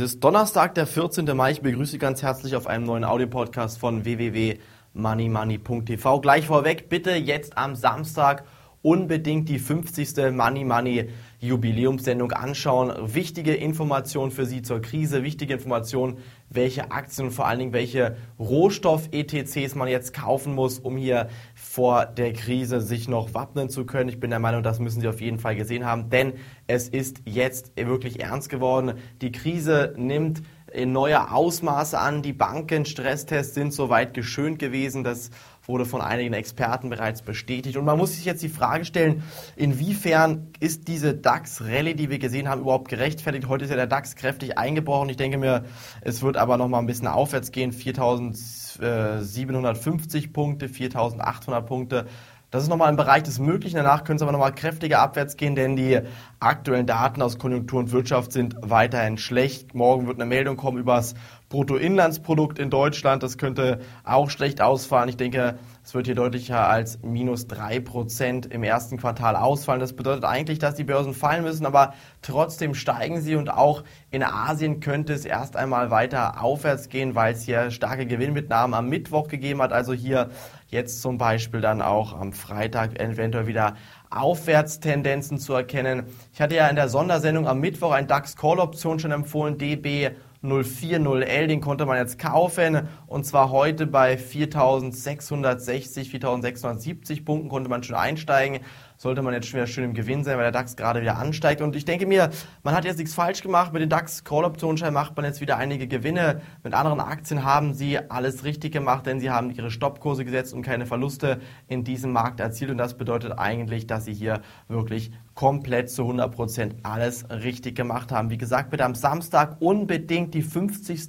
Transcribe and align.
ist 0.00 0.24
Donnerstag, 0.24 0.74
der 0.74 0.86
14. 0.86 1.36
Mai. 1.36 1.50
Ich 1.50 1.60
begrüße 1.60 1.92
Sie 1.92 1.98
ganz 1.98 2.22
herzlich 2.22 2.56
auf 2.56 2.66
einem 2.66 2.86
neuen 2.86 3.04
Audiopodcast 3.04 3.78
von 3.78 4.06
www.moneymoney.tv. 4.06 6.20
Gleich 6.22 6.46
vorweg, 6.46 6.88
bitte 6.88 7.10
jetzt 7.10 7.58
am 7.58 7.76
Samstag 7.76 8.44
unbedingt 8.82 9.48
die 9.48 9.58
50. 9.58 10.32
Money 10.32 10.64
Money 10.64 11.08
Jubiläumssendung 11.38 12.32
anschauen. 12.32 12.92
Wichtige 13.14 13.54
Informationen 13.54 14.30
für 14.30 14.46
Sie 14.46 14.62
zur 14.62 14.80
Krise, 14.80 15.24
wichtige 15.24 15.54
Informationen, 15.54 16.18
welche 16.50 16.92
Aktien 16.92 17.28
und 17.28 17.32
vor 17.32 17.46
allen 17.46 17.58
Dingen 17.58 17.72
welche 17.72 18.16
Rohstoff-ETCs 18.38 19.74
man 19.74 19.88
jetzt 19.88 20.14
kaufen 20.14 20.54
muss, 20.54 20.78
um 20.78 20.96
hier 20.96 21.28
vor 21.54 22.06
der 22.06 22.32
Krise 22.32 22.80
sich 22.80 23.08
noch 23.08 23.34
wappnen 23.34 23.70
zu 23.70 23.86
können. 23.86 24.08
Ich 24.08 24.20
bin 24.20 24.30
der 24.30 24.38
Meinung, 24.38 24.62
das 24.62 24.78
müssen 24.78 25.00
Sie 25.00 25.08
auf 25.08 25.20
jeden 25.20 25.38
Fall 25.38 25.56
gesehen 25.56 25.84
haben, 25.84 26.10
denn 26.10 26.34
es 26.66 26.88
ist 26.88 27.22
jetzt 27.24 27.72
wirklich 27.76 28.20
ernst 28.20 28.48
geworden. 28.48 28.94
Die 29.20 29.32
Krise 29.32 29.94
nimmt 29.96 30.42
in 30.72 30.92
neue 30.92 31.30
Ausmaße 31.30 31.98
an. 31.98 32.22
Die 32.22 32.32
Banken-Stresstests 32.32 33.54
sind 33.54 33.72
soweit 33.72 34.14
geschönt 34.14 34.58
gewesen. 34.58 35.04
Das 35.04 35.30
wurde 35.64 35.84
von 35.84 36.00
einigen 36.00 36.34
Experten 36.34 36.90
bereits 36.90 37.22
bestätigt. 37.22 37.76
Und 37.76 37.84
man 37.84 37.96
muss 37.96 38.16
sich 38.16 38.24
jetzt 38.24 38.42
die 38.42 38.48
Frage 38.48 38.84
stellen, 38.84 39.22
inwiefern 39.54 40.48
ist 40.58 40.88
diese 40.88 41.14
DAX-Rallye, 41.14 41.94
die 41.94 42.10
wir 42.10 42.18
gesehen 42.18 42.48
haben, 42.48 42.62
überhaupt 42.62 42.88
gerechtfertigt? 42.88 43.46
Heute 43.48 43.62
ist 43.64 43.70
ja 43.70 43.76
der 43.76 43.86
DAX 43.86 44.16
kräftig 44.16 44.58
eingebrochen. 44.58 45.08
Ich 45.08 45.16
denke 45.16 45.38
mir, 45.38 45.64
es 46.00 46.20
wird 46.22 46.36
aber 46.36 46.56
noch 46.56 46.66
mal 46.68 46.80
ein 46.80 46.86
bisschen 46.86 47.06
aufwärts 47.06 47.52
gehen. 47.52 47.70
4750 47.72 50.32
Punkte, 50.32 50.68
4800 50.68 51.64
Punkte. 51.66 52.06
Das 52.52 52.62
ist 52.62 52.68
nochmal 52.68 52.90
im 52.90 52.96
Bereich 52.96 53.22
des 53.22 53.38
Möglichen. 53.38 53.76
Danach 53.76 54.04
können 54.04 54.16
es 54.16 54.22
aber 54.22 54.30
nochmal 54.30 54.54
kräftiger 54.54 55.00
abwärts 55.00 55.38
gehen, 55.38 55.54
denn 55.54 55.74
die 55.74 56.00
aktuellen 56.38 56.86
Daten 56.86 57.22
aus 57.22 57.38
Konjunktur 57.38 57.80
und 57.80 57.92
Wirtschaft 57.92 58.30
sind 58.30 58.56
weiterhin 58.60 59.16
schlecht. 59.16 59.74
Morgen 59.74 60.06
wird 60.06 60.20
eine 60.20 60.26
Meldung 60.26 60.58
kommen 60.58 60.76
über 60.76 60.96
das 60.96 61.14
Bruttoinlandsprodukt 61.52 62.58
in 62.58 62.70
Deutschland. 62.70 63.22
Das 63.22 63.36
könnte 63.36 63.80
auch 64.04 64.30
schlecht 64.30 64.62
ausfallen. 64.62 65.10
Ich 65.10 65.18
denke, 65.18 65.58
es 65.84 65.92
wird 65.92 66.06
hier 66.06 66.14
deutlicher 66.14 66.66
als 66.66 67.00
minus 67.02 67.46
drei 67.46 67.78
Prozent 67.78 68.46
im 68.46 68.62
ersten 68.62 68.96
Quartal 68.96 69.36
ausfallen. 69.36 69.78
Das 69.78 69.92
bedeutet 69.92 70.24
eigentlich, 70.24 70.58
dass 70.58 70.76
die 70.76 70.84
Börsen 70.84 71.12
fallen 71.12 71.42
müssen, 71.42 71.66
aber 71.66 71.92
trotzdem 72.22 72.74
steigen 72.74 73.20
sie 73.20 73.36
und 73.36 73.50
auch 73.50 73.84
in 74.10 74.22
Asien 74.22 74.80
könnte 74.80 75.12
es 75.12 75.26
erst 75.26 75.54
einmal 75.56 75.90
weiter 75.90 76.42
aufwärts 76.42 76.88
gehen, 76.88 77.14
weil 77.14 77.34
es 77.34 77.42
hier 77.42 77.70
starke 77.70 78.06
Gewinnmitnahmen 78.06 78.72
am 78.72 78.88
Mittwoch 78.88 79.28
gegeben 79.28 79.60
hat. 79.60 79.74
Also 79.74 79.92
hier 79.92 80.30
jetzt 80.68 81.02
zum 81.02 81.18
Beispiel 81.18 81.60
dann 81.60 81.82
auch 81.82 82.18
am 82.18 82.32
Freitag 82.32 82.98
eventuell 82.98 83.46
wieder 83.46 83.74
Aufwärtstendenzen 84.08 85.38
zu 85.38 85.52
erkennen. 85.52 86.06
Ich 86.32 86.40
hatte 86.40 86.54
ja 86.54 86.66
in 86.68 86.76
der 86.76 86.88
Sondersendung 86.88 87.46
am 87.46 87.60
Mittwoch 87.60 87.92
ein 87.92 88.06
DAX 88.06 88.36
Call 88.36 88.58
Option 88.58 88.98
schon 88.98 89.10
empfohlen, 89.10 89.58
DB 89.58 90.12
040L, 90.42 91.46
den 91.46 91.60
konnte 91.60 91.86
man 91.86 91.98
jetzt 91.98 92.18
kaufen 92.18 92.88
und 93.06 93.24
zwar 93.24 93.50
heute 93.50 93.86
bei 93.86 94.16
4660, 94.18 96.10
4670 96.10 97.24
Punkten 97.24 97.48
konnte 97.48 97.70
man 97.70 97.82
schon 97.82 97.96
einsteigen 97.96 98.60
sollte 99.02 99.20
man 99.20 99.34
jetzt 99.34 99.48
schon 99.48 99.58
wieder 99.58 99.66
schön 99.66 99.82
im 99.82 99.94
Gewinn 99.94 100.22
sein, 100.22 100.36
weil 100.36 100.44
der 100.44 100.52
DAX 100.52 100.76
gerade 100.76 101.00
wieder 101.00 101.18
ansteigt. 101.18 101.60
Und 101.60 101.74
ich 101.74 101.84
denke 101.84 102.06
mir, 102.06 102.30
man 102.62 102.72
hat 102.72 102.84
jetzt 102.84 102.98
nichts 102.98 103.14
falsch 103.14 103.42
gemacht. 103.42 103.72
Mit 103.72 103.82
den 103.82 103.88
DAX 103.88 104.22
Call 104.22 104.44
Optionsschein 104.44 104.94
macht 104.94 105.16
man 105.16 105.24
jetzt 105.24 105.40
wieder 105.40 105.56
einige 105.56 105.88
Gewinne. 105.88 106.40
Mit 106.62 106.72
anderen 106.72 107.00
Aktien 107.00 107.42
haben 107.42 107.74
sie 107.74 107.98
alles 107.98 108.44
richtig 108.44 108.72
gemacht, 108.72 109.06
denn 109.06 109.18
sie 109.18 109.28
haben 109.28 109.50
ihre 109.50 109.72
Stoppkurse 109.72 110.24
gesetzt 110.24 110.54
und 110.54 110.62
keine 110.62 110.86
Verluste 110.86 111.40
in 111.66 111.82
diesem 111.82 112.12
Markt 112.12 112.38
erzielt. 112.38 112.70
Und 112.70 112.78
das 112.78 112.96
bedeutet 112.96 113.36
eigentlich, 113.36 113.88
dass 113.88 114.04
sie 114.04 114.14
hier 114.14 114.40
wirklich 114.68 115.10
komplett 115.34 115.90
zu 115.90 116.02
100 116.02 116.32
Prozent 116.32 116.76
alles 116.84 117.28
richtig 117.28 117.74
gemacht 117.74 118.12
haben. 118.12 118.30
Wie 118.30 118.38
gesagt, 118.38 118.70
bitte 118.70 118.84
am 118.84 118.94
Samstag 118.94 119.56
unbedingt 119.58 120.32
die 120.32 120.42
50. 120.42 121.08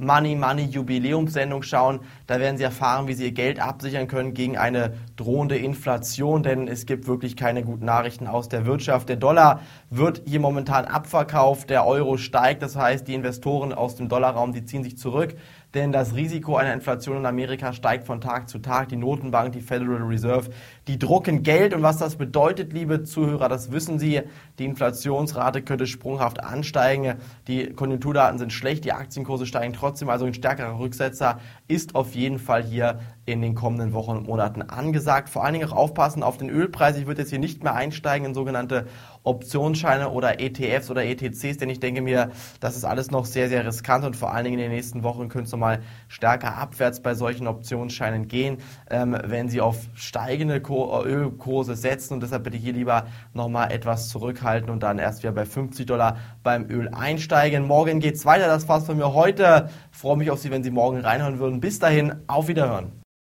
Money 0.00 0.34
Money 0.34 0.64
Jubiläumssendung 0.64 1.62
schauen. 1.62 2.00
Da 2.26 2.40
werden 2.40 2.56
Sie 2.56 2.64
erfahren, 2.64 3.06
wie 3.06 3.14
Sie 3.14 3.24
Ihr 3.24 3.32
Geld 3.32 3.60
absichern 3.60 4.08
können 4.08 4.34
gegen 4.34 4.58
eine 4.58 4.94
drohende 5.16 5.56
Inflation, 5.56 6.42
denn 6.42 6.68
es 6.68 6.86
gibt 6.86 7.06
wirklich 7.06 7.36
keine 7.36 7.62
guten 7.62 7.84
Nachrichten 7.84 8.26
aus 8.26 8.48
der 8.48 8.66
Wirtschaft. 8.66 9.08
Der 9.08 9.16
Dollar 9.16 9.60
wird 9.90 10.22
hier 10.26 10.40
momentan 10.40 10.86
abverkauft, 10.86 11.70
der 11.70 11.86
Euro 11.86 12.16
steigt, 12.16 12.62
das 12.62 12.76
heißt, 12.76 13.06
die 13.06 13.14
Investoren 13.14 13.72
aus 13.72 13.96
dem 13.96 14.08
Dollarraum, 14.08 14.52
die 14.52 14.64
ziehen 14.64 14.82
sich 14.82 14.98
zurück 14.98 15.36
denn 15.74 15.92
das 15.92 16.14
Risiko 16.14 16.56
einer 16.56 16.72
Inflation 16.72 17.18
in 17.18 17.26
Amerika 17.26 17.72
steigt 17.72 18.06
von 18.06 18.20
Tag 18.20 18.48
zu 18.48 18.58
Tag. 18.58 18.88
Die 18.88 18.96
Notenbank, 18.96 19.52
die 19.52 19.60
Federal 19.60 20.02
Reserve, 20.02 20.50
die 20.88 20.98
drucken 20.98 21.42
Geld 21.42 21.74
und 21.74 21.82
was 21.82 21.98
das 21.98 22.16
bedeutet, 22.16 22.72
liebe 22.72 23.04
Zuhörer, 23.04 23.48
das 23.48 23.70
wissen 23.70 23.98
Sie. 23.98 24.20
Die 24.58 24.64
Inflationsrate 24.64 25.62
könnte 25.62 25.86
sprunghaft 25.86 26.42
ansteigen. 26.42 27.14
Die 27.46 27.72
Konjunkturdaten 27.72 28.38
sind 28.38 28.52
schlecht, 28.52 28.84
die 28.84 28.92
Aktienkurse 28.92 29.46
steigen 29.46 29.72
trotzdem, 29.72 29.89
also 30.08 30.24
ein 30.24 30.34
stärkerer 30.34 30.78
Rücksetzer 30.78 31.40
ist 31.68 31.94
auf 31.94 32.14
jeden 32.14 32.38
Fall 32.38 32.62
hier 32.62 33.00
in 33.26 33.42
den 33.42 33.54
kommenden 33.54 33.92
Wochen 33.92 34.12
und 34.12 34.26
Monaten 34.26 34.62
angesagt. 34.62 35.28
Vor 35.28 35.44
allen 35.44 35.54
Dingen 35.54 35.68
auch 35.68 35.76
aufpassen 35.76 36.22
auf 36.22 36.36
den 36.36 36.50
Ölpreis. 36.50 36.96
Ich 36.96 37.06
würde 37.06 37.22
jetzt 37.22 37.30
hier 37.30 37.38
nicht 37.38 37.62
mehr 37.62 37.74
einsteigen 37.74 38.26
in 38.26 38.34
sogenannte 38.34 38.86
Optionsscheine 39.22 40.10
oder 40.10 40.40
ETFs 40.40 40.90
oder 40.90 41.04
ETCs, 41.04 41.58
denn 41.58 41.68
ich 41.68 41.80
denke 41.80 42.02
mir, 42.02 42.30
das 42.60 42.76
ist 42.76 42.84
alles 42.84 43.10
noch 43.10 43.24
sehr, 43.24 43.48
sehr 43.48 43.66
riskant 43.66 44.04
und 44.04 44.16
vor 44.16 44.32
allen 44.32 44.44
Dingen 44.44 44.58
in 44.58 44.64
den 44.64 44.72
nächsten 44.72 45.02
Wochen 45.02 45.28
könnte 45.28 45.46
es 45.46 45.52
nochmal 45.52 45.80
stärker 46.08 46.56
abwärts 46.56 47.00
bei 47.00 47.14
solchen 47.14 47.46
Optionsscheinen 47.46 48.28
gehen, 48.28 48.58
ähm, 48.90 49.16
wenn 49.24 49.48
Sie 49.48 49.60
auf 49.60 49.76
steigende 49.94 50.56
Ölkurse 50.60 51.74
setzen 51.76 52.14
und 52.14 52.22
deshalb 52.22 52.44
bitte 52.44 52.56
hier 52.56 52.72
lieber 52.72 53.06
nochmal 53.34 53.72
etwas 53.72 54.08
zurückhalten 54.08 54.70
und 54.70 54.82
dann 54.82 54.98
erst 54.98 55.22
wieder 55.22 55.32
bei 55.32 55.44
50 55.44 55.86
Dollar 55.86 56.16
beim 56.42 56.68
Öl 56.70 56.88
einsteigen. 56.88 57.66
Morgen 57.66 58.00
geht's 58.00 58.24
weiter. 58.24 58.46
Das 58.46 58.68
war's 58.68 58.86
von 58.86 58.96
mir 58.96 59.14
heute. 59.14 59.68
Ich 59.92 59.98
freue 59.98 60.16
mich 60.16 60.30
auf 60.30 60.38
Sie, 60.40 60.50
wenn 60.50 60.62
Sie 60.62 60.70
morgen 60.70 61.00
reinhören 61.00 61.38
würden. 61.38 61.60
Bis 61.60 61.78
dahin, 61.78 62.14
auf 62.26 62.48
Wiederhören. 62.48 62.99